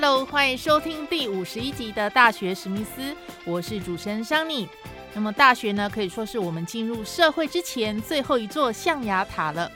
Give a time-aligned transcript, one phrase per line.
[0.00, 4.68] Hello，欢迎收听第五十一集的大学史密斯，我是主持人桑尼。
[5.12, 9.68] 那么大学呢，可以说是我们进入社会之前最后一座象牙塔了。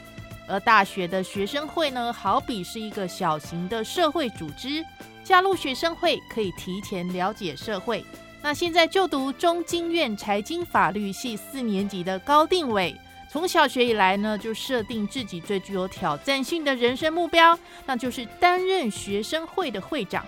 [0.47, 4.87] 而大学的学生会呢，好比是一个小型的社会组织，
[5.25, 8.05] 加入学生会可以提前了解社会。
[8.41, 12.95] 那现在就读中经院财经法律系四年级的高定伟。
[13.33, 20.23] 从小学以来呢，就设定自己最具有挑战性的人生目标，那就是担任学生会的会长，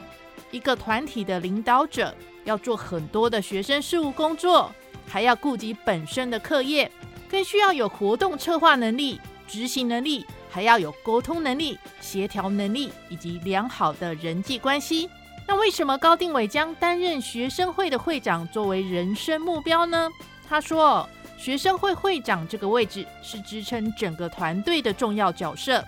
[0.51, 4.75] 一个团体的领导者，要做很多的学生事务工作，
[5.07, 6.91] 还要顾及本身的课业，
[7.29, 15.11] 更需要有活动策划能力、执行能力，还要有沟通能力、协调能力以及良好的人际关系。
[15.47, 20.09] 那为什么高定伟将担任学生会的会长作为人生目标呢？
[20.49, 21.07] 他说。
[21.45, 25.85] 学生会会长这个位置是支撑整个团队的重要角色，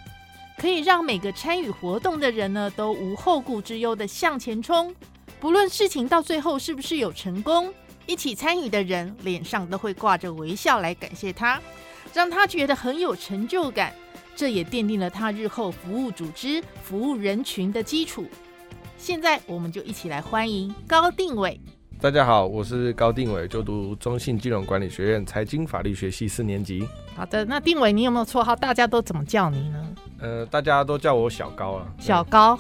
[0.59, 4.95] 可以让每个参与活动的人呢都无后顾之忧的向前冲。
[5.41, 7.73] 不论事情到最后是不是有成功，
[8.05, 11.59] 一起参与的人脸上都会挂着微笑来感谢他，
[12.13, 13.95] 让他觉得很有成就感。
[14.37, 18.27] 这也奠定了他日后服务组织、服务人群的基础。
[18.99, 21.59] 现在我们就一起来欢迎高定伟。
[22.07, 26.87] 大家好，我是高定伟，就读中信金融管理学院财经法律学系四年级。
[27.17, 28.55] 好的，那定伟，你有没有绰号？
[28.55, 29.85] 大家都怎么叫你呢？
[30.21, 31.89] 呃，大家都叫我小高啊。
[31.99, 32.57] 小高。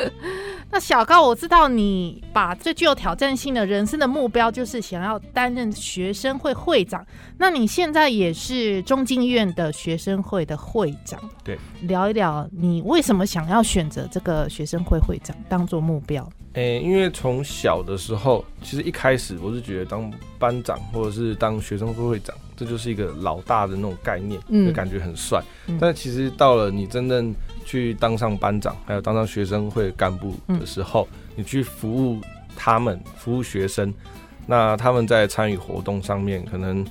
[0.70, 7.02] 那小高，我知道你把最具有挑战性的人生的目标，就是想要担任学生会会长。
[7.38, 11.18] 那你现在也是中经院的学生会的会长。
[11.42, 16.28] 对，聊一聊你为什么想要选择这个学生会会长当做目标？
[16.56, 25.42] 诶，因为从小的时候，其实一开始我是觉得当班长或者是当学生会会长，这就是一个老大的那种概念，就感觉很帅。
[25.78, 27.34] 但其实到了你真正
[27.66, 32.22] 去当上班长，还有当上学生会干部的时候，你去服务
[32.56, 33.92] 他们，服务学生，
[34.46, 36.82] 那他们在参与活动上面，可能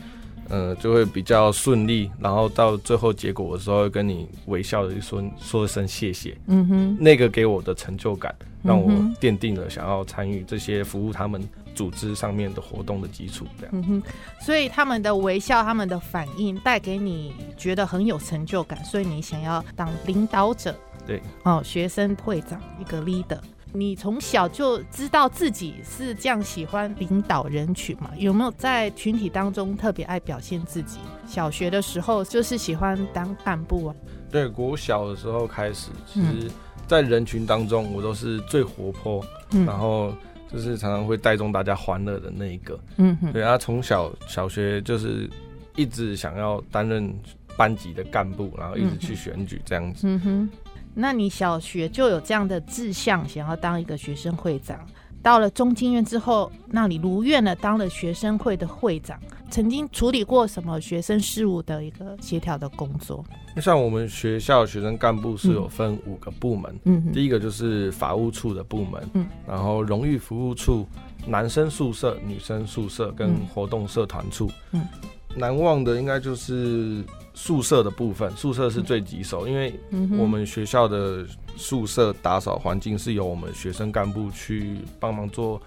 [0.49, 6.37] 呃就会比较顺利，然后到最后结果的时候，跟你微笑的说说一声谢谢。
[6.47, 8.33] 嗯哼，那个给我的成就感。
[8.63, 8.89] 让我
[9.21, 11.39] 奠定了想要参与这些服务他们
[11.75, 13.69] 组织上面的活动的基础，这样。
[13.75, 14.03] 嗯哼，
[14.41, 20.75] 所以他们的微笑、他们的反应带给你觉得很有成就感，所以你想要当领导者。
[21.05, 23.37] 对，哦，学生会长一个 leader，
[23.75, 28.09] 你从小就知道自己是这样喜欢领导人群嘛？
[28.17, 30.99] 有没有在群体当中特别爱表现自己？
[31.27, 33.95] 小学的时候就是喜欢当干部啊？
[34.31, 36.49] 对，国小的时候开始，其实。
[36.87, 39.25] 在人群当中，我都是最活泼，
[39.65, 40.13] 然后
[40.53, 42.79] 就是常常会带动大家欢乐的那一个。
[42.97, 45.27] 嗯哼，对他从小小学就是
[45.75, 47.11] 一直想要担任
[47.57, 50.07] 班级的干部，然后一直去选举这样子。
[50.07, 50.49] 嗯哼，
[50.95, 54.79] 那你小学就有这样的志向，想要当一个学生会长。
[55.21, 59.19] 到了中经院之后，那你如愿了，当了学生会的会长。
[59.49, 63.23] 曾经处理过什么学生事务的一个协调的工作？
[63.61, 70.85] 像我们学校学生干部是有分五个部门，嗯，第一个就是法务处的部门，嗯，然后荣誉服务处、
[71.25, 74.85] 男生宿舍、女生宿舍跟活动社团处，嗯，
[75.35, 77.03] 难忘的应该就是
[77.33, 79.73] 宿舍的部分，宿舍是最棘手，因为
[80.17, 81.25] 我们学校的
[81.55, 85.61] 宿舍打扫环境是由我们学生干部去帮忙做。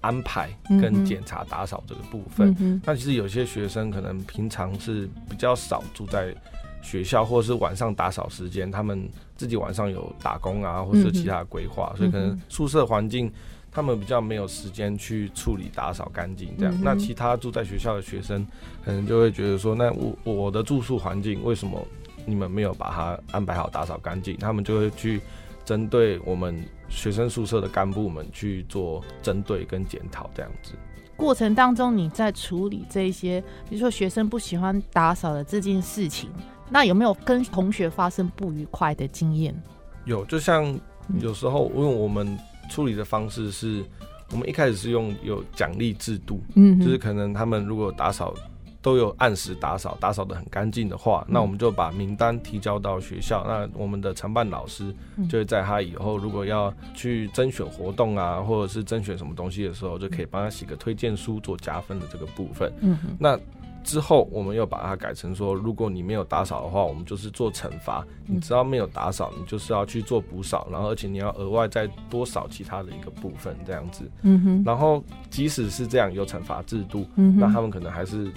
[0.00, 6.34] 安排跟检查打扫这个部分，那其实有些学生可能平常是比较少住在
[6.82, 13.32] 学校，或者是晚上打扫时间，他们自己晚上有打工啊，或是其他规划，所以可能宿舍环境
[13.74, 16.56] 他们比较没有时间去处理打扫干净。
[16.56, 18.46] 这样，那其他住在学校的学生
[18.84, 21.84] 可能就会觉得说，那我我的住宿环境为什么
[22.24, 24.36] 你们没有把它安排好打扫干净？
[24.38, 25.20] 他们就会去
[25.64, 26.64] 针对我们。
[26.90, 30.74] 学生宿舍的干部们去做针对跟检讨，这样子
[31.16, 36.30] 过程当中，你在处理这些，比如说学生不喜欢打扫的这件事情，
[36.70, 39.60] 那有没有跟同学发生不愉快的经验？
[40.04, 40.78] 有，就像
[41.18, 42.38] 有时候，因为我们
[42.68, 43.84] 处理的方式是，
[44.30, 48.34] 我们一开始是用有奖励制度，嗯，就是可能他们如果打扫
[48.82, 54.94] 都有按时打扫，打扫的很干净的话，那我们就把名单提交到学校，那我们的承办老师
[55.28, 63.38] 就会在他以后如果要去甄选活动啊，或者是甄选什么东西的时候，就可以帮他写个推荐书做加分的这个部分，嗯，那。
[63.84, 68.04] 之后，我们又把它改成说，如果你没有打扫的话，我们就是做惩罚。
[68.26, 74.10] 你只要没有打扫，你就是要去做补扫，然后而且你要额外再多扫其他的一个部分，这样子。
[74.22, 74.62] 嗯哼。
[74.64, 78.32] 然后即使是这样有惩罚制度，那他们可能还是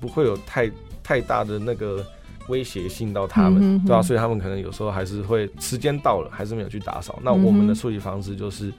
[0.00, 0.70] 不会有太
[1.02, 2.02] 太大的那个
[2.48, 4.00] 威胁性到他们，对吧？
[4.00, 7.18] 所以他们可能有时候还是会时间到了，还是没有去打扫。
[7.22, 8.72] 那我们的处理方式就是。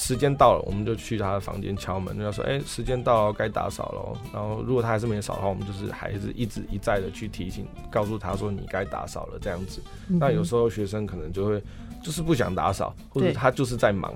[0.00, 9.82] 时间到了，我们就去他的房间敲门，就要说：“哎，时间到了，该打扫了。”然后如果他还是没扫的话，我们就是还是一直一再的去提醒，告诉他说：“你该打扫了。”这样子。
[10.08, 11.62] 那有时候学生可能就会
[12.02, 14.10] 就是不想打扫，或者他就是在忙。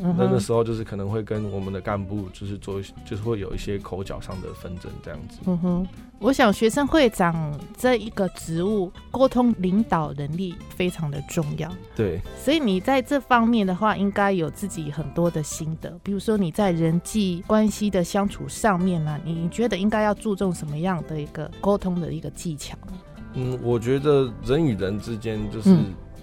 [0.00, 5.40] 那那时候就是可能会跟我们的干部就是做，就是会有一些口角上的纷争这样子。
[5.44, 5.88] 嗯哼，
[6.20, 11.68] 我想学生会长这一个职务，沟通领导能力非常的重要。
[11.96, 15.90] 对，所以你在这方面的话，应该有自己很多的心得。
[16.04, 22.78] 比如说你在人际关系的相处上面呢，你觉得应该要注重什么样的一个沟通的一个技巧？
[23.34, 25.76] 嗯，我觉得人与人之间就是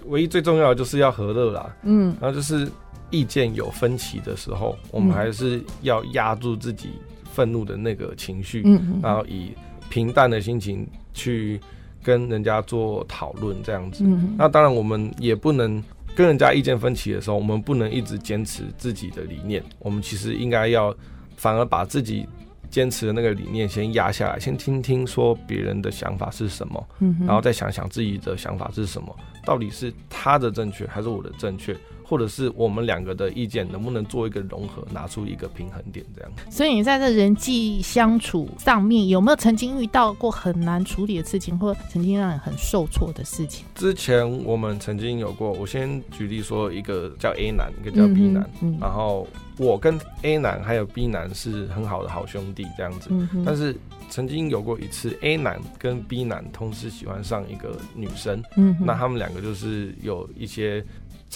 [0.06, 1.76] 唯一最重要的就是要和乐啦。
[1.82, 2.66] 嗯，然后就是。
[3.10, 6.90] 意见有分歧的时候，我们还是要压住自己
[7.32, 8.62] 愤怒的那个情绪，
[9.02, 9.52] 然后以
[9.88, 11.60] 平淡的心情去
[12.02, 14.04] 跟人家做讨论，这样子。
[14.36, 15.82] 那当然，我们也不能
[16.14, 19.62] 跟人家意见分歧的时候，我们不能一直坚持自己的理念。
[19.78, 20.94] 我们其实应该要
[21.36, 22.26] 反而把自己
[22.70, 26.88] 坚持的那个理念先压下来，先听听说别人的想法是什么，
[27.20, 29.14] 然后再想想自己的想法是什么，
[29.44, 31.76] 到底是他的正确还是我的正确。
[32.08, 36.30] 或者是我们两个的意见能不能做一个融合，拿出一个平衡点，这样。
[36.48, 43.64] 所以你在这人际相处上面有没有曾经遇到过很难处理的事情，或曾经让你很受挫的事情？
[43.74, 48.48] 之前我们曾经有过，我先举例说，一个叫 A 男，一个叫 B 男，
[48.80, 49.26] 然后
[49.58, 53.10] 我跟 A 男还有 B 男是很好的好兄弟这样子，
[53.44, 53.76] 但是
[54.08, 60.84] 曾经有过一次 A 男跟 B 男同时喜欢上一个女生，嗯那他们两个就是有一些。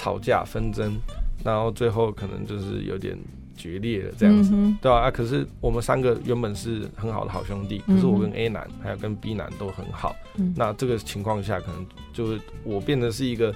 [0.00, 0.98] 吵架纷争，
[1.44, 3.14] 然后最后可能就是有点
[3.54, 4.50] 决裂了这样子，
[4.80, 5.00] 对吧？
[5.00, 10.16] 啊，可是我们三个原本是很好的好兄弟，可是我跟 A 男还有跟 B 男都很好，
[10.56, 13.54] 那这个情况下可能就是我变得是一个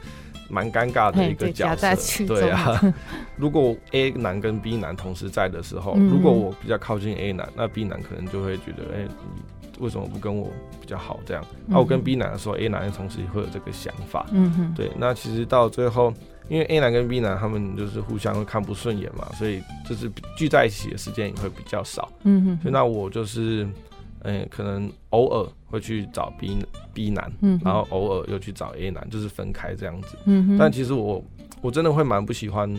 [0.50, 2.78] 蛮尴尬的一个角色，对啊。
[3.38, 9.08] 如果 A 男跟 B 男同时在的时候，如果我比较靠近 A 男，那 B 男可能就会觉得，哎。
[9.78, 10.50] 为什么不跟我
[10.80, 11.18] 比较好？
[11.26, 14.26] 这样，那我跟 B 男的时候，A 男同时也会有这个想法。
[14.32, 14.90] 嗯哼，对。
[14.98, 16.12] 那其实到最后，
[16.48, 22.10] 因为 A 男跟 B 男他们就是互相会看不顺眼嘛，所以就是聚在一起的时间也会比较少。
[22.22, 23.68] 嗯哼，所以那我就是，
[24.22, 26.58] 嗯，可能偶尔会去找 B
[26.92, 30.16] B 男，嗯，然后偶尔又去找 A 男，就是分开这样子。
[30.24, 31.22] 嗯哼，但其实我
[31.60, 32.72] 我真的会蛮不喜欢，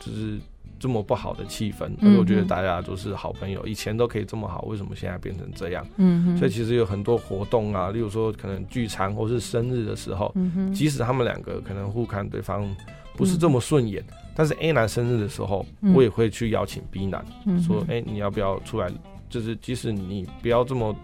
[0.00, 0.38] 就是。
[0.82, 5.86] 这么不好的气氛，而我觉得大家都是好朋友，以前都可以这么好，为什么现在变成这样？
[5.96, 10.34] 嗯，所以其实有很多活动啊，例如说可能聚餐或是生日的时候，
[10.74, 12.68] 即使他们两个可能互看对方
[13.16, 15.64] 不是这么顺眼，但是 A 男生日的时候，
[15.94, 17.24] 我也会去邀请 B 男，
[17.64, 18.90] 说，哎，你要不要出来？
[19.30, 20.96] 就是即使你不要这么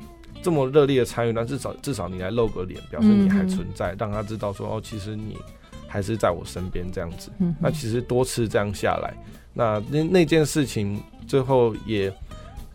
[0.42, 5.38] 这么热烈的参与，但至少至少你来露个脸，表示你还存在，让他知道说，哦，其实你
[5.88, 7.30] 还是在我身边这样子。
[7.58, 9.12] 那其实多次这样下来。
[9.54, 12.12] 那那那件事情最后也，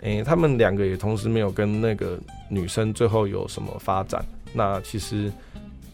[0.01, 4.25] 诶，他们两个也同时没有跟那个女生最后有什么发展。
[4.51, 5.31] 那其实，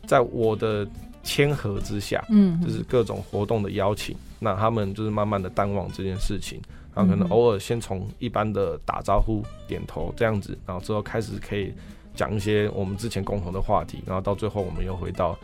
[0.08, 0.88] 在我的
[1.22, 6.60] 谦和之下，嗯，就是各种活动的邀请，那他们就是慢慢的淡忘这件事情，
[6.96, 11.72] 然后可能偶尔先从一般的打招呼、点头这样子，然后之后开始可以
[12.16, 15.38] 讲一些我们之前共同的话题，然后到最后我们又回到。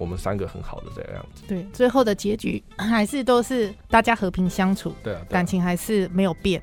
[0.00, 6.62] 我们三个很好的这个样子，对，最后的结局还是都是大家和平相处，对啊，感情还是没有变，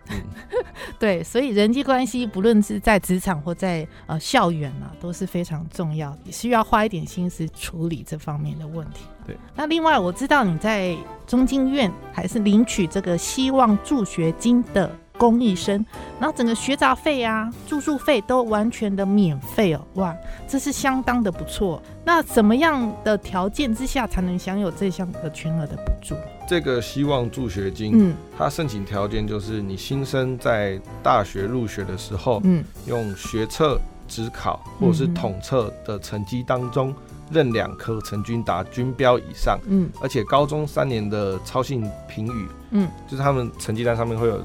[0.97, 9.05] 对，所以人际关系不论是在职场或在呃校园啊，都是非常重要，需要花一点心思处理这方面的问题。
[9.23, 14.89] 对，那另外我知道你在中经院还是领取这个希望助学金的。
[15.17, 15.83] 公益生，
[16.19, 20.15] 然后整个学杂费啊、住宿费都完全的免费哦，哇，
[20.47, 21.81] 这是相当的不错。
[22.05, 26.15] 那怎么样的条件之下才能享有这项的全额的补助？
[26.47, 36.95] 这个希望助学金，嗯，它申请条件就是你新生在大学入学的时候，嗯，用学测、职考或者是统测的成绩当中，
[37.29, 44.41] 任两科成均达均标以上，嗯，而且高中三年的超性评语，嗯，就是他们成绩单上面会有。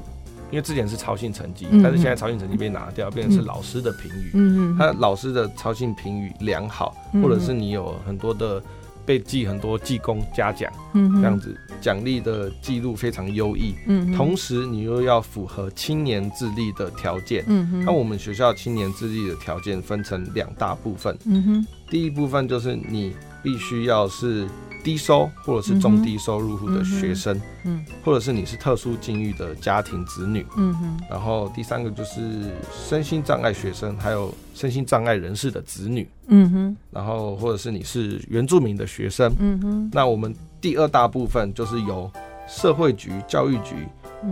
[0.53, 4.29] 因为之前是操性成绩，但是现在操性成绩被拿掉，变成是老师的评语。
[4.35, 8.61] 嗯嗯，他老师的操性评语良好，或者是你有很多的
[9.03, 13.73] 被记很多记功嘉奖，嗯，这样子奖励的记录非常优异。
[13.87, 17.43] 嗯，同时你又要符合青年智力的条件。
[17.47, 21.17] 嗯哼，那我们学校青年智力的条件分成两大部分。
[21.25, 24.47] 嗯哼，第一部分就是你必须要是。
[24.83, 42.11] 低收或者是中低收入户的学生，嗯，或者是你是特殊境遇的家庭子女，嗯哼，然后第三个就是身心障碍学生，还有身心障碍人士的子女，嗯哼，然后或者是你是原住民的学生，嗯哼，那我们第二大部分就是由
[42.45, 43.87] 社会局、教育局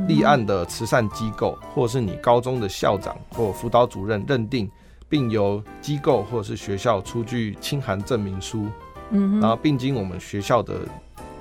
[0.05, 4.69] 立案的慈善机构，或是你高中的校长或辅导主任认定，
[5.07, 8.67] 并由机构或者是学校出具清函证明书。
[9.11, 10.79] 嗯，然后并经我们学校的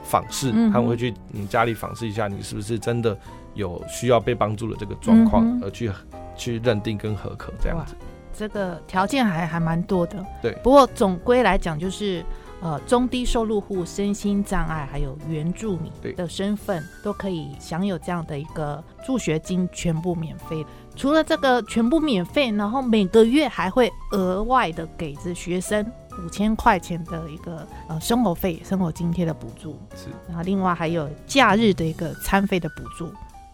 [0.05, 3.17] 访视，他们会去你家里访视一下，你是不是真的
[3.55, 5.91] 有需要被帮助的这个状况，而去
[6.37, 7.95] 去认定跟合可这样子。
[8.33, 10.25] 这个条件还还蛮多的。
[10.41, 12.25] 对，不过总归来讲，就是
[12.61, 20.65] 呃中低收入户、身心障碍还有原住民的身份都可以享有这样的一个助学金，全部免费。
[20.97, 25.85] 除了这个全部免费，然后每个月还会额外的给着学生。
[26.25, 33.13] 五千块钱的一个呃生活费、生活津贴的补助，是，然后另外还有假日的一个餐费的补助，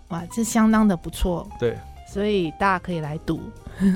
[0.09, 1.49] 哇，这相当的不错。
[1.59, 1.77] 对，
[2.13, 3.41] 所以大家可以来读。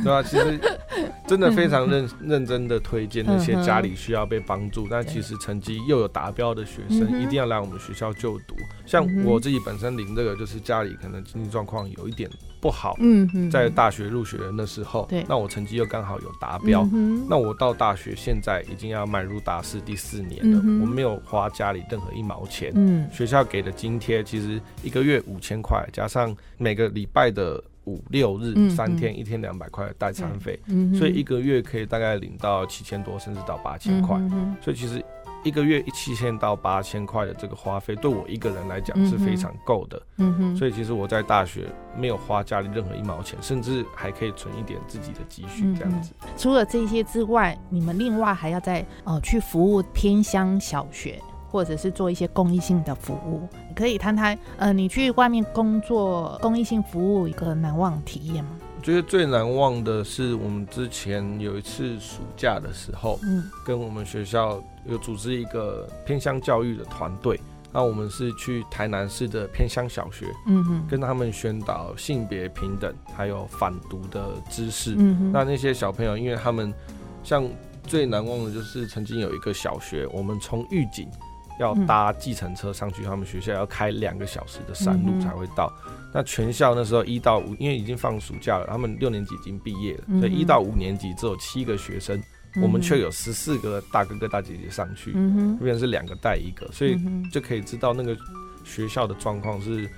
[0.04, 0.60] 对啊，其实
[1.26, 8.54] 真的非常认 认真的推荐那些家里需要被帮助，但其实成绩又有达标的学生，一定要来我们学校就读。
[8.84, 12.28] 像我自己本身领这个，就是家里可能经济状况有一点。
[12.60, 16.86] 不好，嗯，在大学入学的那时候，对，那我成绩又刚好有达标，
[17.28, 30.58] 那我到大学现在已经要迈入大四第四年了，我没有花家里任何一毛钱，嗯，学校给的津贴其实一个月五千块，加上每个礼拜的五六日三天，一天两百块的代餐费，
[30.94, 34.20] 所以一个月可以大概领到七千多，甚至到八千块，
[34.60, 35.02] 所以其实。
[35.42, 40.02] 一个月一七千到八千块的这个花费，对我一个人来讲是非常够的。
[40.18, 41.66] 嗯哼，所以其实我在大学
[41.96, 46.12] 没有花家里任何一毛钱，甚至还可以存一点自己的积蓄这样子。
[46.36, 51.18] 除了这些之外，你们另外还要在呃去服务偏乡小学，
[51.48, 53.48] 或者是做一些公益性的服务。
[53.68, 58.50] 你可以谈谈呃，你去外面工作公益性服务一个难忘体验吗？
[58.76, 67.40] 我觉得最难忘的是我们之前有一次暑假的时候，嗯，跟我们学校有组织一个偏乡教育的团队，
[67.72, 74.94] 那我们是去台南市的偏乡小学，嗯哼，跟他们宣导性别平等还有反毒的知识。
[74.98, 76.72] 嗯哼，那那些小朋友，因为他们
[77.22, 77.48] 像
[77.84, 81.08] 最难忘的就是曾经有一个小学，我们从预警。
[81.58, 85.70] 要搭计程车上去，他们学校要开两个小时的山路才会到。
[86.10, 92.18] 那全校那时候一到五，因为已经放暑假了，他们六年级已经毕业了，所以一到五年级只有七个学生，
[92.56, 95.12] 我们却有十四个大哥哥大姐姐上去，
[95.58, 96.98] 这边是两个带一个，所以
[97.30, 98.16] 就可以知道那个
[98.64, 99.88] 学校的状况是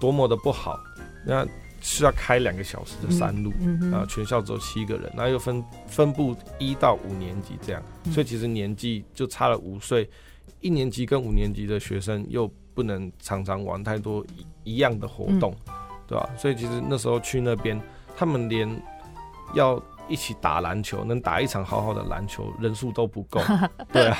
[0.00, 0.78] 多么的不好。
[1.26, 1.46] 那
[1.80, 3.52] 是要开两个小时的山路，
[3.90, 10.08] 然后全校只有七个人，然后又分分布一到五年级这样，所以其实年纪就差了五岁。
[10.60, 14.24] 一年级跟五年级的学生又不能常常玩太多
[14.62, 15.52] 一样的活动，
[16.06, 16.28] 对吧？
[16.38, 17.80] 所以其实那时候去那边，
[18.16, 18.68] 他们连
[19.54, 19.74] 要
[20.08, 23.40] 一起打篮球，能打一场好好的篮球人数都不够，
[23.92, 24.16] 对啊。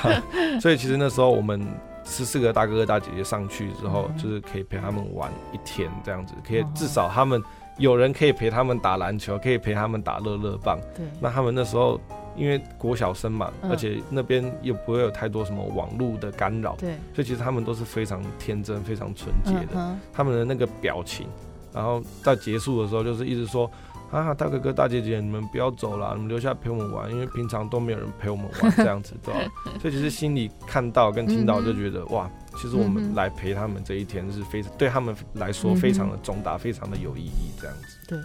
[0.59, 1.61] 所以其实那时候我们
[2.03, 7.41] 十四个大哥哥大姐姐上去之后，就是可以陪他们玩一天这样子，可以至少他们
[7.77, 10.79] 有人可以陪他们打篮球，可以陪他们打乐乐棒。
[10.95, 11.99] 对，那他们那时候。
[12.35, 19.95] 因为国小生嘛，而且那边又不会有太多什么网络的干扰，对，所以其实他们都是非常天真、非常纯洁的。
[20.11, 21.27] 他们的那个表情，
[21.71, 23.69] 然后在结束的时候，就是一直说
[24.13, 29.39] ：“啊，大哥哥、大姐姐，你们不要走了，你们留下陪我们玩，因为平常都没有人陪我们玩， 这样子，对吧？”
[29.81, 37.97] 所以其实心里看到跟听到，就觉得哇，其实我们来陪他们这一天是非常对他们来说非常的重大、非常的有意义，这样子。
[38.07, 38.19] 对。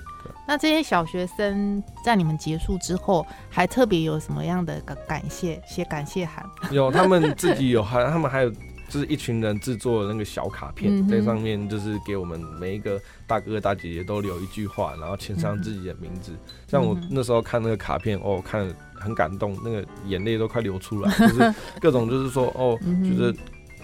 [0.47, 6.45] 那这些小学生在你们结束之后，还特别有什么样的感感谢写感谢函？
[6.71, 8.53] 有，他们自己有，还他们还有
[8.89, 16.33] 就是一群人制作的那个小卡片，在上面就是给我们每一个大哥哥大姐姐都留一句话，然后签上自己的名字。
[16.67, 23.35] 像我那时候看那个卡片，哦，看很感动，那个眼泪都快流出来， 就是各种就是说，哦，就是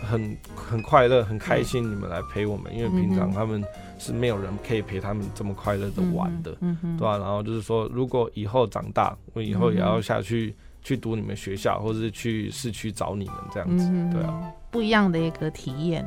[0.03, 3.63] 很很快乐、很开心，你们来陪我们，因为平常他们。
[3.97, 6.51] 是没有人可以陪他们这么快乐的玩的，
[6.99, 7.17] 对吧？
[7.17, 10.55] 然后就是说，如果以后长大，我以后也要下去
[10.85, 16.07] 去读你们学校，或者是去市区找你们这样子，对啊，不一样的一个体验。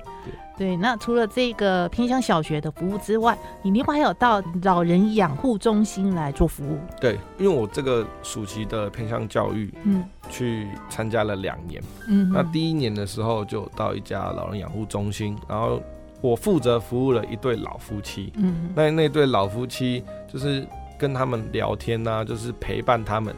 [0.55, 6.79] 对，那除了这个偏向小学的服务之外，你另外还有到老人养护中心来做服务。
[7.01, 15.81] 对，因为我这个暑期的偏向教育，嗯，去参加了两年，嗯，那第一年的时候就到一家老人养护中心，然后
[16.21, 20.65] 我负责服务了一对老夫妻，嗯，那那对老夫妻就是
[20.97, 23.35] 跟他们聊天呐，就是陪伴他们。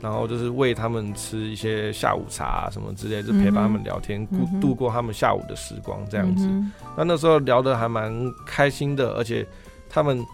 [0.00, 6.48] 然后就是喂他们吃一些下午茶什么之类，就陪伴他们聊天，度度过他们下午的时光这样子。
[6.96, 8.12] 那那时候聊得还蛮
[8.46, 9.46] 开心的，而且
[9.88, 10.24] 他们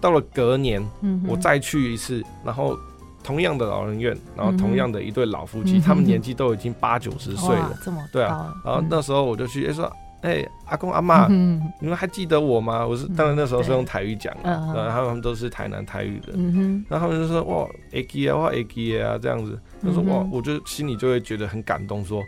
[0.00, 0.82] 到了隔年，
[1.26, 2.76] 我再去一次，然后
[3.22, 8.52] 同样的老人院，然后同样的一对老夫妻，他们年纪都已经八九十岁了，这么对啊。
[8.64, 9.90] 然后那时候我就去哎说。
[10.22, 12.86] 哎，阿公阿妈，你们还记得我吗？
[12.86, 16.32] 我是当然那时候是用台语讲，然后他们都是台南台语的，
[16.88, 19.58] 然后他们就说哇，会记啊，我会记啊，这样子。
[19.82, 22.22] 他说哇，我就心里就会觉得很感动，说，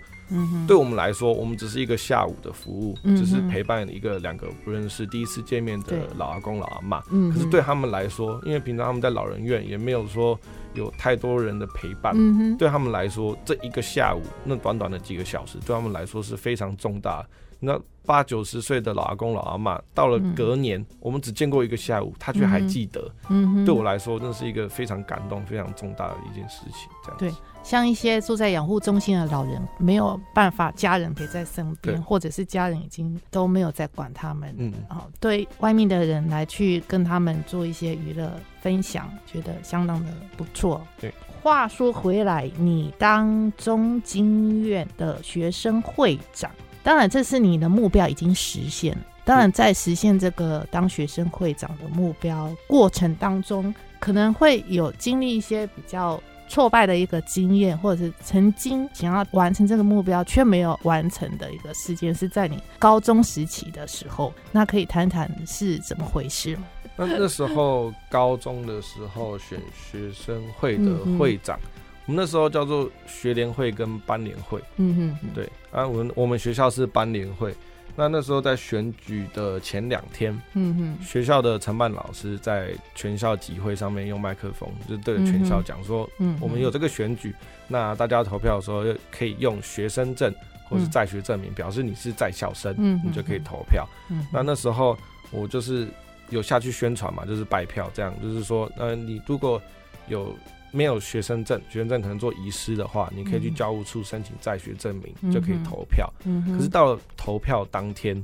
[0.67, 7.01] 对我们来说，我们只是一个下午的服务，只是陪伴一个两个不认识、第一次见面的老阿公老阿妈。
[7.33, 10.37] 可是对他们来说，因为平常他们在老人院也没有说
[10.75, 12.13] 有太多人的陪伴，
[12.57, 17.25] 对他们来说，这一个下午那短短的几个小时，对他们来说是非常重大。
[17.65, 23.11] 那八九十岁的老阿公老阿妈，到了隔年，我们只见过一个下午，他却还记得。
[23.31, 26.91] 嗯，对我来说，那是一个非常感动、非常重大的一件事情。
[27.03, 34.55] 这样对，像一些住在养护中心的老人，没有办法家人陪在身边，或者是家人已经都没有在管他们。
[34.59, 38.31] 嗯，哦，对外面的人来去跟他们做一些娱乐
[38.61, 40.87] 分享，觉得相当的不错。
[41.01, 41.11] 对，
[41.43, 46.51] 话说回来，你当中经院的学生会长。
[46.85, 48.97] 当然，这是你的目标已经实现。
[49.25, 64.31] 当然，在实现这个当学生会长的目标过程当中，可能会有经历一些比较挫败的一个经验，或者是曾经想要完成这个目标却没有完成的一个事件，是在你高中时期的时候。
[64.53, 66.65] 那可以谈谈是怎么回事吗？
[66.97, 69.59] 那那时候高中的时候选
[69.91, 71.59] 学生会的会长。
[72.07, 77.55] 我们那时候叫做学联会跟班联会，嗯哼，对啊，我们我们学校是班联会。
[77.97, 87.33] 那那时候在选举的前两天，嗯哼，学校的承办老师在全校集会上面用麦克风，就对着全校讲说，嗯，我们有这个选举，
[87.69, 90.35] 那大家投票的时候可以用学生证
[90.69, 93.89] 或是在学证明表示你是在校生，嗯，你就可以投票。
[94.11, 94.99] 嗯，那那时候
[95.31, 95.87] 我就是
[96.31, 99.63] 有下去宣传嘛，就是拜票这样，就是说，呃，你如果
[100.09, 100.37] 有。
[100.75, 106.13] 没有学生证，学生证可能做遗失的话，你可以去教务处申请在学证明，就可以投票。
[106.47, 108.21] 可是到了投票当天，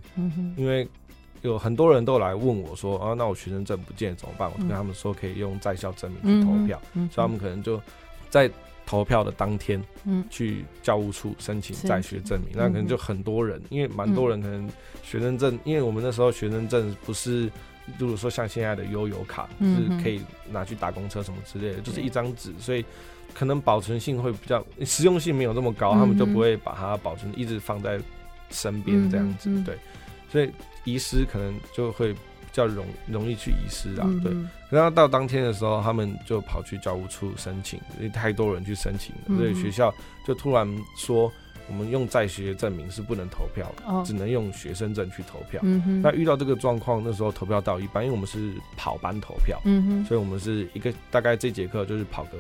[0.57, 0.87] 因为
[1.43, 7.81] 有很多人都来问我说：“啊，那我学生证不见怎么办？”我跟他们说可以用在校证明去投票，所以他们可能就
[8.29, 8.51] 在
[8.85, 9.81] 投票的当天
[10.29, 12.51] 去教务处申请在学证明。
[12.55, 14.69] 那可能就很多人，因为蛮多人可能
[15.05, 17.49] 学生证，因为我们那时候学生证不是。
[17.99, 22.85] 如果说像现在的悠游卡是可以拿去打公车什么之类的，就是一张纸，所以
[23.35, 28.01] 可能保存性会比较实用性没有那么高，他们就不会把它保存一直放在
[28.51, 29.77] 身边这样子，对，
[30.31, 30.51] 所以
[30.85, 32.19] 遗失可能就会比
[32.53, 34.33] 较容容易去遗失啊，对。
[34.71, 39.95] 然后到当天的时候，他们就跑去教务处申请，因为太多人去申请了，所以学校
[40.27, 41.31] 就突然说。
[41.71, 45.63] 我们用在学证明是不能投票的，只能用学生证去投票。
[46.03, 49.57] 那遇到这个状况，那时候投票到一半，因为我们是跑班投票，
[50.07, 52.37] 所以我们是一个大概这节课就是跑个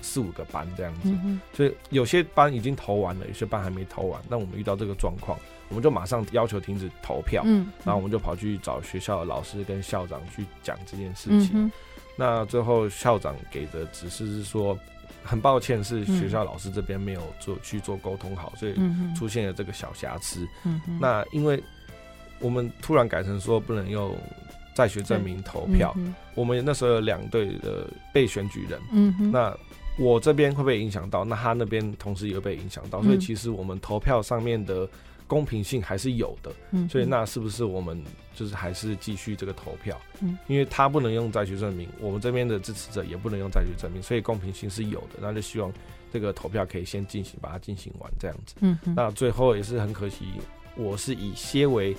[0.00, 1.12] 四五个班这样子。
[1.52, 4.18] 所以有些班已经投完了，有些班还没投完。
[4.28, 7.44] 那我们遇到这个状况，我们就马上要求停止投票。
[7.84, 11.70] 然后我们就跑去找学校的老师跟校长去讲这件事情。
[12.16, 14.78] 那最后校长给的指示是说。
[15.26, 18.74] 很抱歉，是学校老师这边没有做去做沟通好，所以
[19.16, 20.46] 出现了这个小瑕疵。
[21.00, 21.62] 那因为
[22.40, 24.14] 我们突然改成说不能用
[24.74, 25.94] 在学证明投票，
[26.34, 28.78] 我们那时候有两队的被选举人，
[29.32, 29.56] 那
[29.98, 31.24] 我这边会不会影响到？
[31.24, 34.86] 那他那边同时也会被影响到，所以其实我们投票上面的。
[35.34, 36.52] 公平性还是有的，
[36.88, 38.00] 所以那是不是我们
[38.36, 40.00] 就是还是继续这个投票？
[40.20, 45.18] 嗯，因为他不能用再去证明，我们这边的支持者也不能用再去证明，所以公平性是有的。
[45.20, 45.72] 那就希望
[46.12, 48.54] 这个投票可以先进行，把它进行完这样子。
[48.60, 50.26] 嗯，那最后也是很可惜，
[50.76, 51.96] 我是以些为。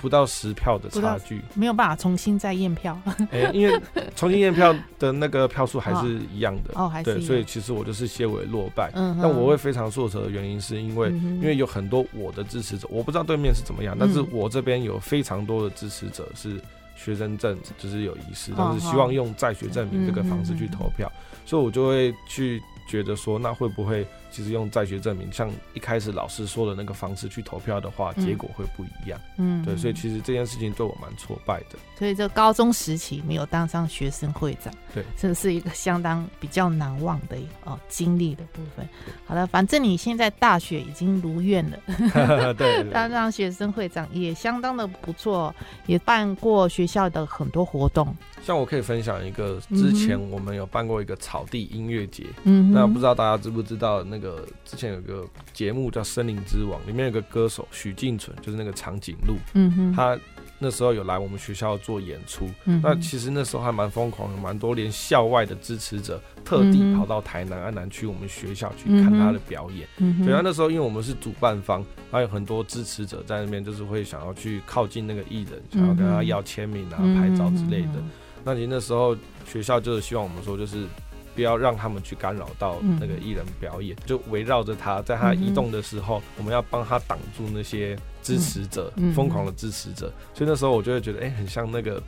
[0.00, 2.98] 不到十票的差距，没有办法重新再验票。
[3.30, 3.80] 哎，因为
[4.16, 6.72] 重新验票的那个票数还是 一样的。
[6.74, 8.90] 哦，还是对，所以其实我就是些微落败。
[8.94, 16.58] 嗯，但我会非常挫折的原因是因为，因为有很多我的支持者，我不知道对面是怎么样，但是我这边有非常多的支持者是
[16.96, 21.10] 学生证就是有遗失，但是希望用在学证明这个方式去投票，
[21.44, 22.62] 所以我就会去。
[22.88, 29.20] 觉得说，那会不会其实用在学证明，像一开始老师说的那个方式去投票的话，结果会不一样？
[29.36, 31.78] 嗯，对，所以其实这件事情对我蛮挫败的。
[31.98, 38.88] 所以这高中时期没有当上学生会长，对，这是一个相当比较难忘的哦经历的部分。
[39.26, 45.54] 好了，反正你现在大学已经如愿了， 对， 当上学生会长也相当的不错，
[45.86, 48.16] 也办过学校的很多活动。
[48.42, 60.18] 像我可以分享一个，之前我们有办过一个草地音乐节，嗯，那不知道大家知不知道，那个之前有个节目叫《森林之王》，里面有个歌手许敬纯，就是那个长颈鹿，嗯哼，他
[60.62, 78.02] 那时候有来我们学校做演出，嗯那其实那时候还蛮疯狂的，蛮多连校外的支持者特地跑到台南安南去我们学校去看他的表演，嗯，所以那时候因为我们是主办方，还有很多支持者在那边，就是会想要去靠近那个艺人，想要跟他要签名啊、拍照之类的。
[78.44, 80.86] 那你那时候学校就是希望我们说，就是
[81.34, 90.12] 不要让他们去干扰到那个艺人表演，就围绕着他，在他移动的时候，我们要帮他挡住那些支持者，疯狂的支持者。
[90.34, 92.02] 所以那时候我就会觉得，哎，很像那个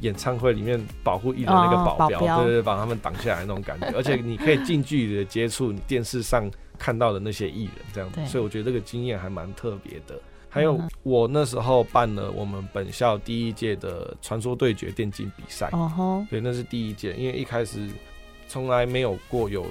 [0.00, 3.86] 演唱会里面保护艺人那个保镖，对对对，把他们挡下来那种感觉。
[3.96, 8.24] 而且你可以近距离的接触你电视上看到的那些艺人，这样子。
[8.26, 10.18] 所以我觉得这个经验还蛮特别的。
[10.48, 15.70] 还有，我那时候办了我们本校第一届的传说对决电竞比赛。
[15.72, 17.88] 哦吼，对，那是第一届，因为一开始
[18.52, 19.66] 从来没有过有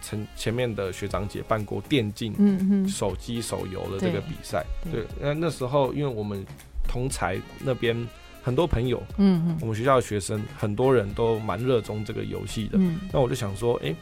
[0.00, 4.64] 前前面的学长姐办过电竞，嗯手机手游的这个比赛。
[4.92, 6.44] 对，那那时候因为我们
[6.86, 7.96] 同才那边
[8.40, 12.78] 很多朋友，嗯嗯，我们学校的学生很多人都蛮热衷这个游戏的。
[12.78, 13.92] 嗯，那我就想说，哎。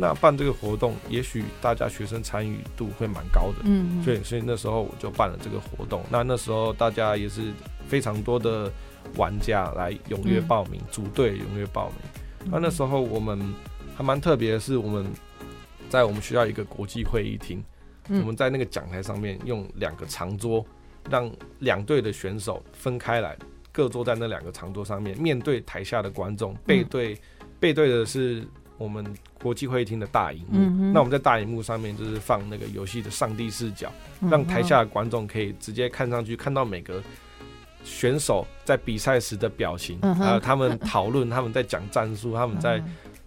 [0.00, 6.04] 那办这个活动，也许大家学生参与度会蛮高的，嗯，所以所以那时候我就办了这个活动。
[6.08, 7.52] 那那时候大家也是
[7.88, 8.70] 非常多的
[9.16, 11.96] 玩家来踊跃报名，组队踊跃报名。
[12.44, 13.38] 那那时候我们
[13.96, 15.06] 还蛮特别的是，我们
[15.88, 17.62] 在我们学校一个国际会议厅，
[18.08, 20.64] 我们在那个讲台上面用两个长桌，
[21.10, 23.36] 让两队的选手分开来，
[23.72, 27.18] 各坐在那两个长桌上面，面对台下的观众，背对
[27.58, 28.46] 背对的是。
[28.78, 29.04] 我们
[29.42, 33.92] 国际会议厅的大荧幕，那我们在大荧幕上面就是放那个游戏的上帝视角，
[34.30, 37.02] 让台下的观众可以直接看上去看到每个
[37.84, 42.82] 选手在比赛时的表情，还有他们讨论，他们在讲战术， 他们在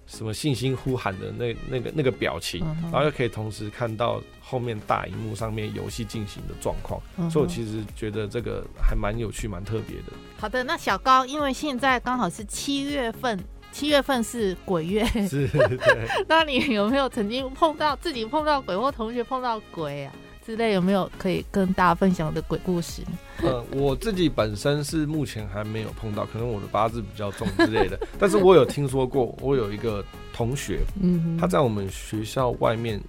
[0.06, 10.14] 什么信心呼喊的那那个那个表情，然后又可以同时看到后面大荧幕上面游戏进行的状况，所以我其实觉得这个还蛮有趣、蛮特别的。
[10.38, 13.40] 好的，那小高，因为现在刚好是七月份。
[13.74, 15.50] 七月份是鬼月，是，
[16.28, 20.14] 那你有没有曾经碰到自己碰到鬼，或同学碰到鬼啊
[20.46, 20.74] 之类？
[20.74, 23.02] 有没有可以跟大家分享的鬼故事？
[23.44, 28.00] 呃，我自己本身是目前还没有碰到，可能我的八字比较重之类的。
[28.20, 33.02] 但是我有听说过，我有一个同学，嗯，他在我们学校外面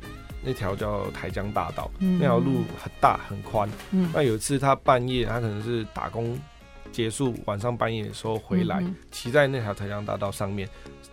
[0.44, 3.68] 那条叫台江大道，那条路很大很宽。
[3.90, 6.38] 嗯，那有一次他半夜，他可能是打工。
[6.92, 10.68] 结束晚上半夜的时候回来，骑在那条台江大道上面，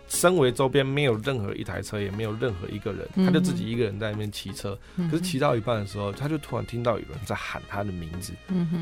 [0.06, 4.78] 身为周边没有任何一台车，也没有任何一个人，他就自己一个人在那边骑车。
[5.10, 8.32] 可是骑到一半的时候，他就突然听到有人在喊他的名字，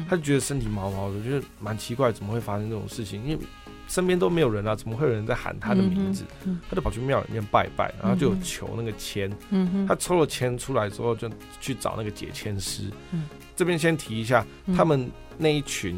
[0.08, 3.24] 他就觉得身体毛毛的，觉得蛮奇怪，怎么会发生这种事情？
[3.24, 3.38] 因为
[3.88, 6.24] 身边都没有人啊，怎么会有人在喊他的名字？
[6.70, 9.28] 他就跑去庙里面拜拜，然后就有求那个签。
[9.88, 11.28] 他抽了签出来之后，就
[11.60, 12.84] 去找那个解签师。
[13.56, 14.46] 这边先提一下，
[14.76, 15.10] 他们。
[15.40, 15.96] 那一群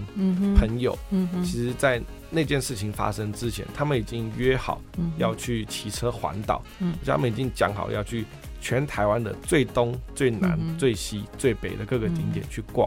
[0.55, 0.95] 朋友，
[1.43, 1.99] 其实，在
[2.29, 4.83] 那件事情发生之前，他们已经约好
[5.17, 6.63] 要去骑车环岛，
[7.07, 8.27] 他们已经讲好要去
[8.61, 12.87] 全台湾的最东、最南、最西、最北的各个景点去逛。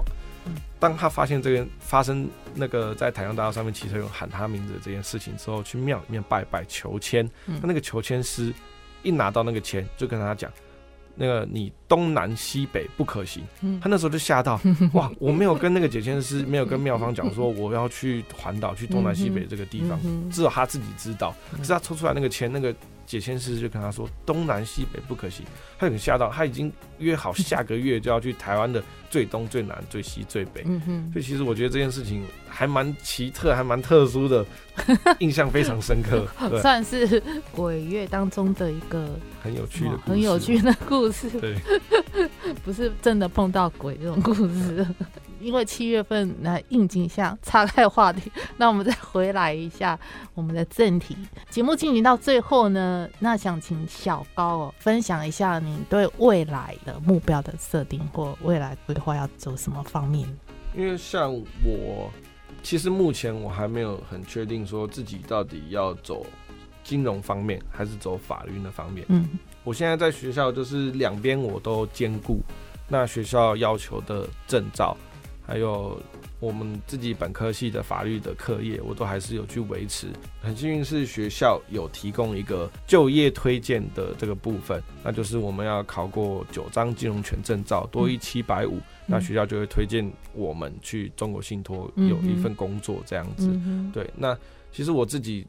[0.80, 7.30] 当他发现这个发生那个在台阳大道上面骑车有喊他名字的这件事情之后，去庙里面拜拜求签。
[7.46, 8.54] 他那个求签师
[9.02, 10.52] 一拿到那个签，就跟他讲。
[11.16, 13.44] 那个你东南西北不可行，
[13.80, 14.60] 他那时候就吓到，
[14.94, 15.12] 哇！
[15.20, 20.00] 我没有跟那个解签师，没有跟庙方讲说我要去环岛去东南西北这个地方，
[20.32, 21.36] 只有他自己知道。
[21.52, 22.74] 可是他抽出来那个签，那个
[23.06, 25.46] 解签师就跟他说东南西北不可行，
[25.78, 30.64] 他很吓到，他已经约好下个月就要去台湾的最东最南最西最北。
[30.66, 34.46] 嗯哼所以其实我觉得这件事情还蛮奇特，还蛮特殊的，
[35.20, 36.26] 印象非常深刻，
[36.62, 39.10] 算是鬼月当中的一个。
[39.44, 41.30] 很有趣的，很有趣的故事。
[41.32, 41.58] 对，
[42.64, 44.88] 不是真的碰到鬼这种故事。
[45.44, 50.00] 因为七月份来应景下岔开话题，那我们再回来一下
[50.34, 51.18] 我们的正题。
[51.50, 60.28] 节目进行到最后呢，那想请小高哦分享一下你对未来的目标的设定或未来规划要走什么方面？
[60.76, 62.10] 因为像我，
[62.64, 66.26] 其实目前我还没有很确定说自己到底要走。
[66.86, 69.06] 金融方面，还是走法律那方面？
[69.08, 72.42] 嗯，我现在在学校就是两边我都兼顾。
[72.90, 74.98] 那学校要求的证照，
[75.46, 76.02] 还有
[76.40, 80.08] 我们自己本科系的法律的课业，我都还是有去维持。
[80.42, 93.52] 很幸运是学校有提供一个就业推荐的这个部分，那就是我们要考过九张金融权证照，多一七百五，那学校就会推荐我们去中国信托有一份工作这样子。
[93.92, 94.38] 对，那
[94.72, 95.46] 其实我自己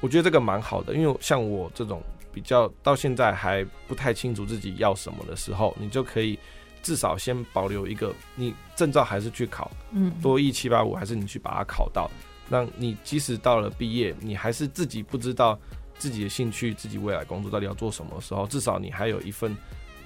[0.00, 6.38] 我觉得这个蛮好的，因为像我这种比较到现在还不太清楚自己要什么的时候，你就可以。
[6.82, 12.10] 至少先保留一个，你证照还是去考，嗯，多一七八五，还是你去把它考到，
[12.48, 15.58] 那你即使到了毕业，你还是自己不知道
[15.98, 19.56] 自己的兴趣，自己未来工作到底要做什么时候，至少你还有一份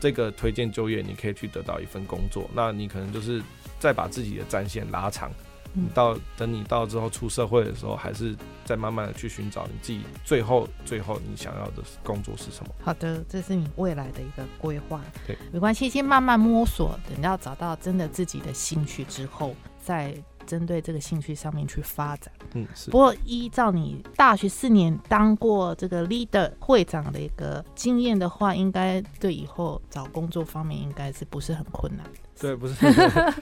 [0.00, 3.42] 这个推荐就业，你可以去得到一份工作，那你可能就是
[3.78, 5.30] 再把自己的战线拉长。
[5.74, 8.34] 你到等你到之后出社会的时候，还是
[8.64, 12.70] 再慢慢的去寻找你自己最后最后你想要的工作是什么？
[12.82, 15.00] 好的，这是你未来的一个规划。
[15.26, 22.32] 对，没关系，先慢慢摸索，等到找到真的自己的兴趣之后，再针对这个兴趣上面去发展。
[22.54, 22.90] 嗯，是。
[22.90, 32.06] 不过依照你大学四年当过这个 leader 会长的一个经验的话，应该对以后找工作方面应该是不是很困难？
[32.40, 32.74] 对，不是，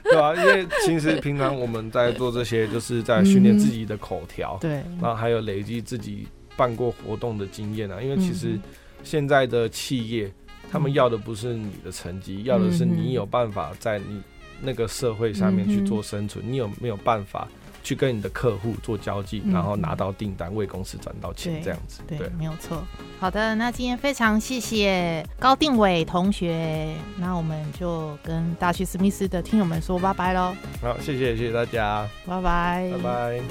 [0.03, 7.99] 对啊，因为其实平常我们在做这些，就是在训练自己的口条，对，然后还有累积自己办过活动的经验啊。
[7.99, 8.59] 因为其实
[9.03, 10.31] 现在的企业，
[10.71, 14.21] 他们要的不是你的成绩，要的是你有办法在你
[14.63, 17.47] 那个社会上面去做生存，你有没有办法？
[17.85, 22.81] 去跟你的客户做交际，然后拿到订单，为公司赚到钱，这样子，对，没有错。
[23.19, 30.55] 好的，那今天非常谢谢高定伟同学，那我们就跟大学史密斯的听友们说拜拜喽。
[30.81, 33.41] 好，谢谢，谢谢大家，拜拜，拜拜。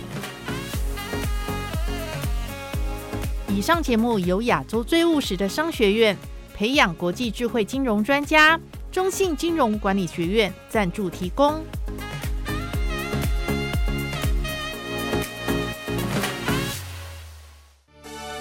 [3.48, 6.16] 以上节目由亚洲最务实的商学院
[6.55, 8.59] 培养国际智慧金融专家
[8.92, 11.64] 中信金融管理学院赞助提供。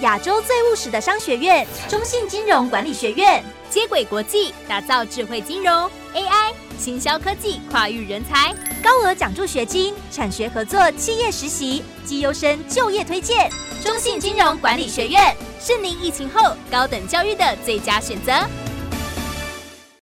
[0.02, 13.50] 亚洲最务实的商学院——中信金融管理学院，接轨国际，打造智慧金融、AI、行销科技跨域人才，高额奖助学金，产学合作，企业实习，绩优生就业推荐。
[13.82, 18.32] 中信金融管理学院是您疫情后高等教育的最佳选择。